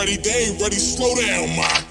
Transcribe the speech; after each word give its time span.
ready. 0.00 0.16
They 0.16 0.30
ain't 0.46 0.60
ready. 0.60 0.76
Slow 0.76 1.14
down, 1.14 1.56
man. 1.56 1.89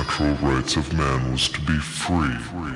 Natural 0.00 0.34
rights 0.50 0.76
of 0.76 0.90
man 0.94 1.30
was 1.30 1.50
to 1.50 1.60
be 1.60 1.74
free. 1.74 2.69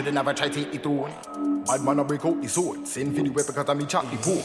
Rice. 0.00 0.06
Shoulda 0.06 0.12
never 0.12 0.32
try 0.32 0.48
take 0.48 0.74
it 0.74 0.86
on. 0.86 1.64
Bad 1.64 1.82
man 1.82 1.98
a 1.98 2.04
break 2.04 2.24
out 2.24 2.40
the 2.40 2.48
sword. 2.48 2.86
Send 2.86 3.16
for 3.16 3.22
the 3.22 3.30
weapon 3.30 3.54
because 3.54 3.68
I'm 3.68 3.80
in 3.80 3.86
chat 3.86 4.04
the 4.10 4.30
war. 4.30 4.42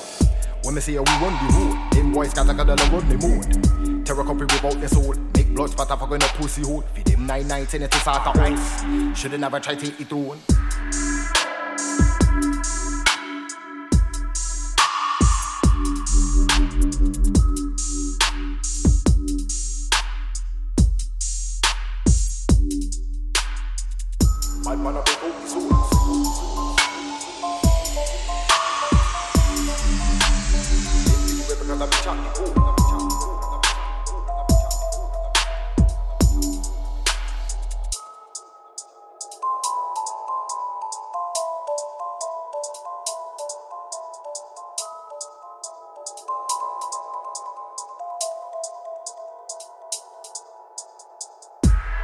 When 0.63 0.76
me 0.76 0.82
say 0.82 0.94
we 0.94 0.98
run 0.98 1.34
the 1.34 1.54
road, 1.54 1.91
them 1.91 2.12
boys 2.12 2.32
scatter 2.32 2.54
cause 2.54 2.65
they 2.65 2.89
run 2.89 3.10
the 3.10 3.18
mood. 3.18 4.06
Terror 4.06 4.24
company 4.24 4.54
without 4.54 4.80
the 4.80 4.88
soul. 4.89 5.15
Make 5.36 5.54
blood 5.56 5.70
spatter 5.70 5.98
for 5.98 6.08
going 6.08 6.22
to 6.22 6.28
pussy 6.30 6.63
hole. 6.63 6.84
Feed 6.94 7.06
them 7.08 7.26
nine 7.28 7.48
nine 7.48 7.65
ten 7.65 7.82
to 7.88 7.98
start 8.00 8.36
a 8.36 8.39
rice. 8.39 8.84
Shoulda 9.18 9.38
never 9.38 9.60
try 9.60 9.76
take 9.76 10.00
it 10.00 10.12
on. 10.12 10.39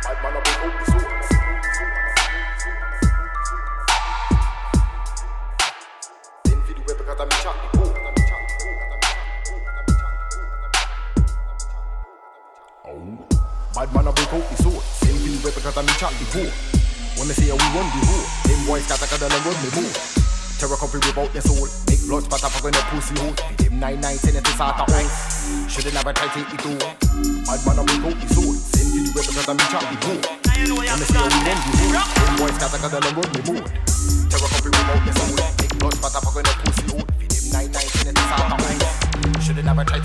Bad 0.03 0.17
man 0.23 0.33
a 0.33 0.41
break 0.41 0.57
out 0.65 0.73
the 0.79 0.85
sword. 0.91 1.05
Then 6.43 6.59
for 6.65 6.73
the 6.73 6.81
way 6.81 6.95
because 6.97 7.19
I'm 7.21 7.29
chat 7.29 7.55
the 7.61 7.67
poor. 7.77 7.89
Oh. 12.83 13.13
Bad 13.75 13.93
man 13.93 14.07
a 14.07 14.11
break 14.11 14.33
out 14.33 14.41
the 14.49 14.55
sword. 14.63 14.81
Same 14.81 15.17
feel 15.21 15.37
way 15.45 15.53
because 15.53 15.77
I'm 15.77 15.85
chat 15.85 16.13
the 16.17 16.25
poor. 16.33 16.49
When 17.21 17.27
me 17.27 17.33
say 17.37 17.51
we 17.53 17.57
run 17.77 17.85
the 17.93 18.01
road, 18.09 18.25
them 18.49 18.65
boys 18.65 18.87
got 18.89 18.97
a 18.97 19.05
cut 19.05 19.21
and 19.21 19.45
run 19.45 19.53
me 19.61 19.69
move. 19.77 19.93
Terror 20.57 20.77
come 20.81 20.89
free 20.89 21.01
without 21.05 21.29
the 21.31 21.41
soul. 21.45 21.69
Make 21.85 22.01
blood 22.09 22.23
spatter 22.25 22.49
for 22.49 22.63
when 22.65 22.73
the 22.73 22.81
pussy 22.89 23.13
hole. 23.21 23.37
Feed 23.37 23.69
them 23.69 23.79
nine 23.79 24.01
nine 24.01 24.17
ten 24.17 24.35
at 24.35 24.43
the 24.43 24.49
start 24.57 24.81
of. 24.81 24.89
Shouldn't 25.69 25.93
never 25.93 26.13
try 26.13 26.27
take 26.33 26.49
it 26.49 26.65
over. 26.65 26.89
Bad 27.45 27.61
man 27.69 27.77
a 27.77 27.83
break 27.85 28.01
out 28.01 28.17
the 28.17 28.33
sword. 28.33 28.70
Because 29.13 29.49
I'm 29.49 29.57
the 29.57 29.97
poor. 29.99 30.15
When 30.55 30.71
me 30.71 30.79
we 30.79 30.87
the 30.87 31.05
road, 31.11 31.31
them 32.15 32.35
boys 32.37 32.57
got 32.57 32.73
a 32.73 32.77
cut 32.79 32.93
and 32.95 33.03
run 33.11 33.27
me 33.35 33.41
move. 33.43 33.67
Terror 34.29 34.47
come 34.47 34.61
free 34.63 34.71
without 34.71 35.03
the 35.05 35.11
soul. 35.19 35.35
Make 35.59 35.73
blood 35.79 35.93
spatter 35.95 36.21
when 36.31 36.43
the 36.45 36.53
pussy 36.63 36.83
hole. 36.91 37.05
Feed 37.19 37.31
them 37.31 37.45
nine 37.51 37.71
nine 37.71 37.91
ten 37.91 38.07
at 38.07 38.15
the 38.15 38.23
start 38.23 38.51
of 38.51 38.59
house. 38.63 39.45
Shouldn't 39.45 39.65
never 39.65 39.83
try 39.83 39.99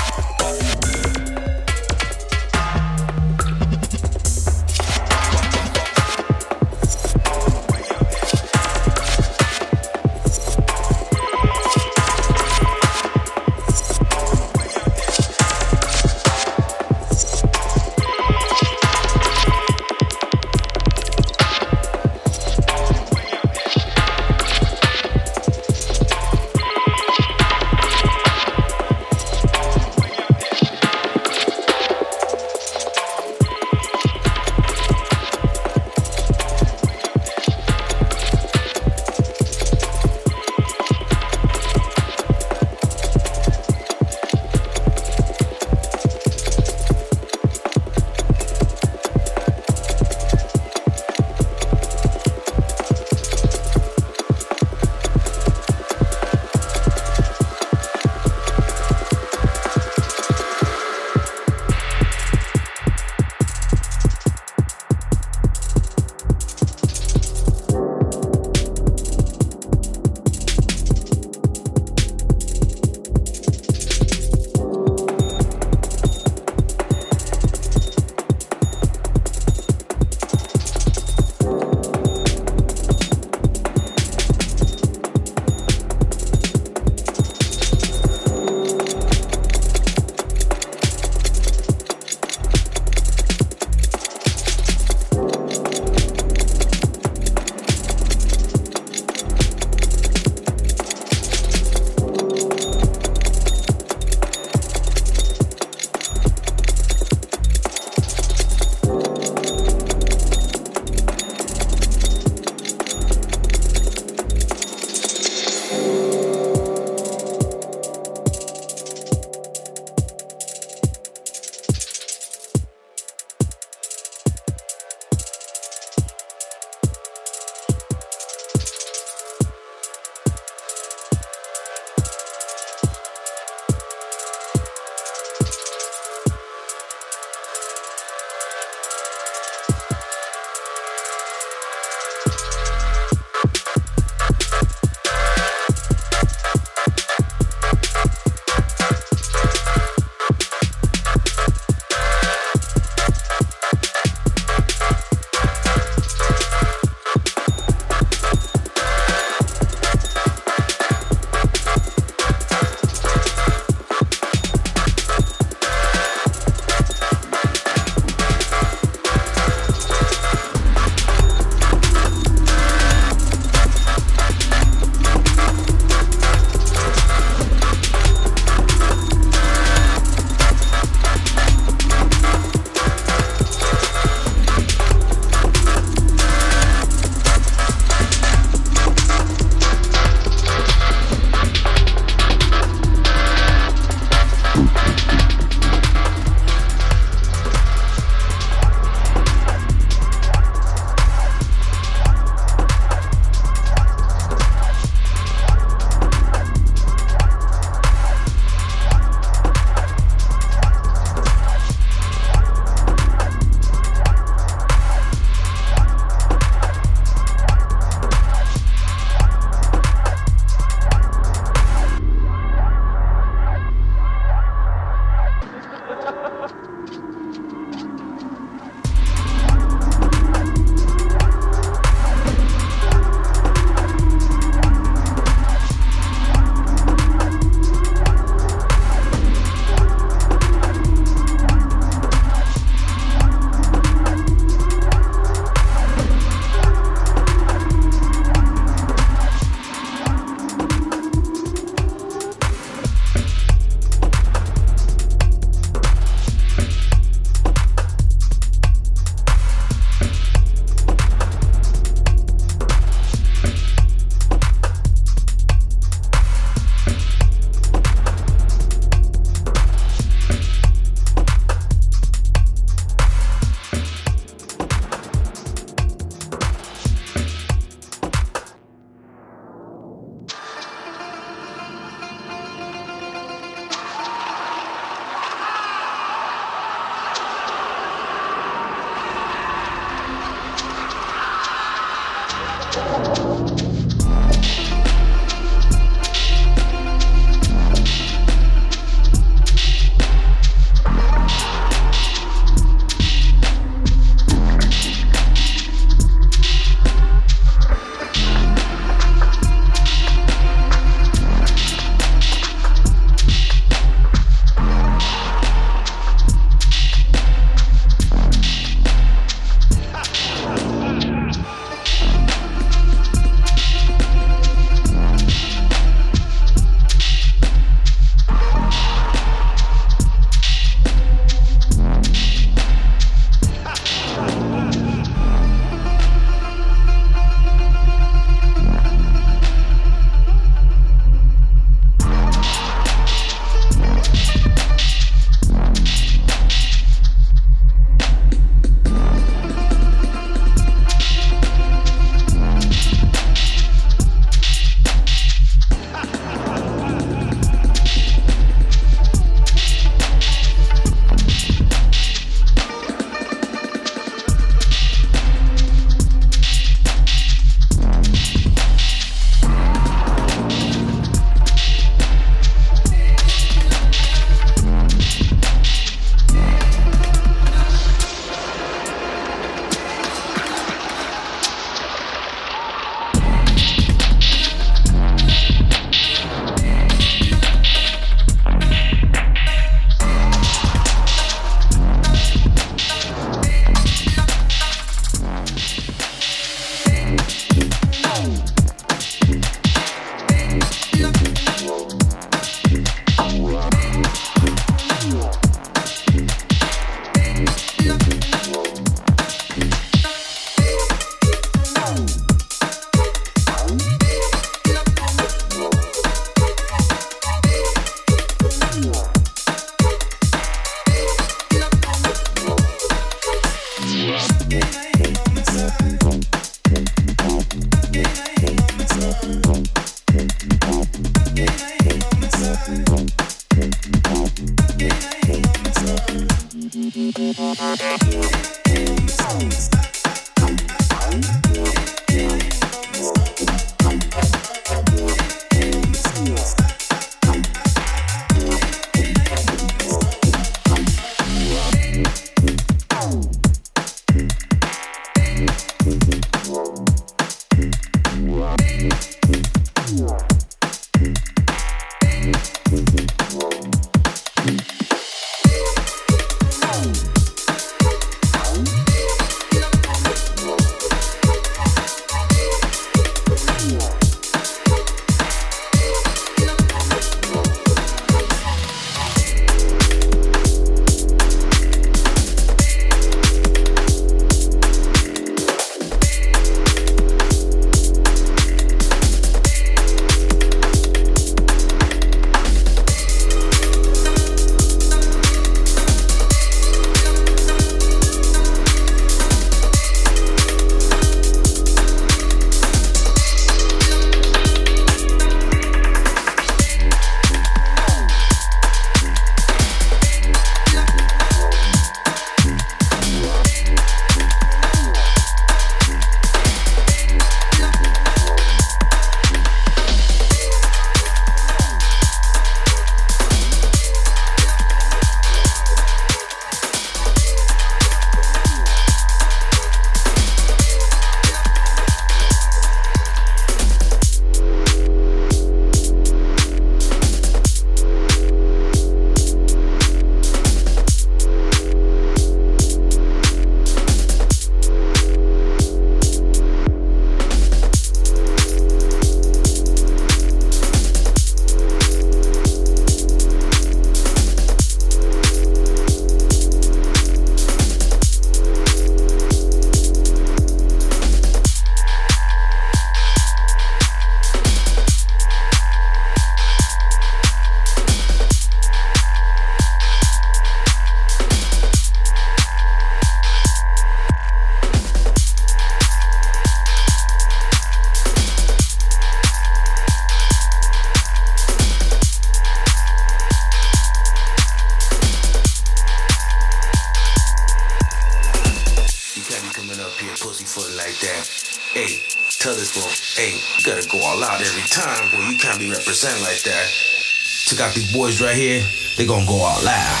it 597.76 597.94
over. 597.94 598.06
boys 598.06 598.22
right 598.22 598.34
here, 598.34 598.62
they 598.96 599.06
gonna 599.06 599.26
go 599.26 599.44
out 599.44 599.62
loud. 599.62 600.00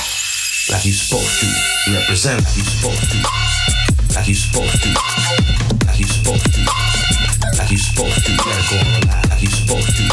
Like 0.70 0.84
you 0.84 0.92
supposed 0.92 1.40
to. 1.40 1.48
represent 1.92 2.42
like 2.44 2.56
you 2.56 2.64
supposed 2.64 3.10
to. 3.10 3.18
Like 4.14 4.28
you 4.28 4.34
supposed 4.34 4.82
to. 4.82 4.90
Like 5.86 5.98
you 5.98 6.06
supposed 6.06 6.46
to. 6.54 6.62
Like 7.58 7.70
you 7.70 7.78
supposed 7.78 8.22
to. 8.26 8.32
Gotta 8.38 8.64
go 8.70 8.76
out 8.78 9.04
loud. 9.06 9.30
Like 9.30 9.42
you 9.42 9.50
supposed 9.50 9.96
to. 9.96 10.04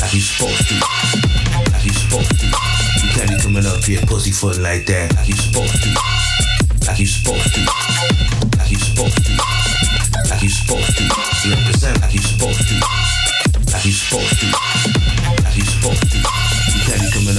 Like 0.00 0.12
you 0.14 0.20
supposed 0.20 0.68
to. 0.68 0.76
Like 1.70 1.84
you 1.84 1.94
supposed 1.94 2.34
to. 2.40 2.46
You 2.46 3.08
can't 3.14 3.30
be 3.30 3.36
coming 3.40 3.66
up 3.66 3.82
here 3.84 4.00
pussyfooting 4.06 4.62
like 4.62 4.86
that. 4.86 5.14
Like 5.16 5.28
you 5.28 5.36
supposed 5.36 5.82
to. 5.82 5.90
Like 6.86 6.98
you 6.98 7.06
supposed 7.06 7.54
to. 7.54 7.62
Like 8.58 8.70
you 8.70 8.78
supposed 8.78 9.22
to. 9.26 9.32
Like 10.28 10.42
you 10.42 10.50
supposed 10.50 10.96
to. 10.98 11.04
represent 11.50 12.00
like 12.00 12.14
you 12.14 12.22
supposed 12.22 12.68
to. 12.68 12.74
Like 13.72 13.84
you 13.84 13.92
supposed 13.92 14.40
to. 14.40 14.46
Like 15.44 15.56
you 15.56 15.64
supposed 15.64 16.10
to. 16.12 16.19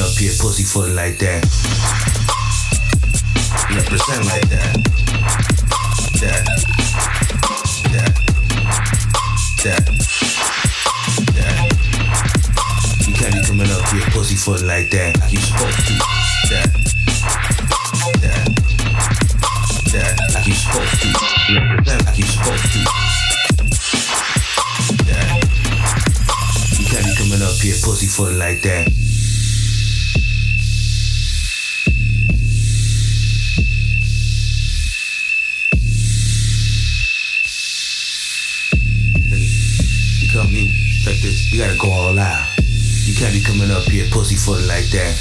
Up 0.02 0.18
here 0.18 0.34
pussyfooting 0.40 0.96
like 0.96 1.20
that. 1.20 1.46
Represent 3.70 4.26
like 4.26 4.50
that. 4.50 4.74
That. 6.18 6.42
That. 7.94 8.14
That. 9.62 9.86
That. 11.38 11.56
You 13.08 13.14
can't 13.14 13.34
be 13.36 13.42
coming 13.46 13.70
up 13.70 13.88
here 13.90 14.02
pussyfooting 14.10 14.66
like 14.66 14.90
that. 14.90 15.20
Like 15.20 15.32
you 15.32 15.40
supposed 15.40 15.86
to. 15.86 15.94
That. 16.50 16.70
That. 18.26 18.50
That. 19.94 20.18
Like 20.34 20.48
you 20.48 20.54
supposed 20.54 20.98
to. 20.98 21.10
Represent 21.54 22.06
like 22.06 22.18
you 22.18 22.26
supposed 22.26 22.74
to. 22.74 22.80
That. 25.06 25.30
You 26.80 26.86
can't 26.90 27.06
be 27.06 27.14
coming 27.22 27.42
up 27.46 27.54
here 27.62 27.78
pussyfooting 27.84 28.40
like 28.40 28.62
that. 28.64 29.11
You 41.52 41.60
gotta 41.60 41.78
go 41.78 41.92
all 41.92 42.18
out. 42.18 42.48
You 43.04 43.14
can't 43.14 43.34
be 43.34 43.44
coming 43.44 43.70
up 43.72 43.84
here 43.84 44.08
pussyfooting 44.10 44.68
like 44.68 44.88
that. 44.96 45.12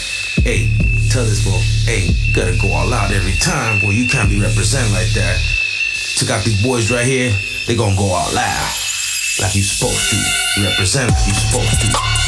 Hey, 0.46 0.70
tell 1.10 1.24
this 1.24 1.42
boy, 1.42 1.58
hey, 1.90 2.06
you 2.06 2.32
gotta 2.32 2.56
go 2.62 2.70
all 2.72 2.94
out 2.94 3.10
every 3.10 3.34
time. 3.42 3.80
Boy, 3.80 3.90
you 3.90 4.06
can't 4.06 4.30
be 4.30 4.40
representing 4.40 4.92
like 4.92 5.10
that. 5.14 5.42
Took 6.18 6.30
out 6.30 6.44
these 6.44 6.62
boys 6.62 6.92
right 6.92 7.04
here, 7.04 7.34
they 7.66 7.74
gonna 7.74 7.96
go 7.96 8.04
all 8.04 8.38
out. 8.38 8.72
Like 9.42 9.56
you 9.56 9.62
supposed 9.62 10.10
to. 10.10 10.62
Represent 10.62 11.10
like 11.10 11.26
you 11.26 11.34
supposed 11.34 11.80
to. 11.80 12.19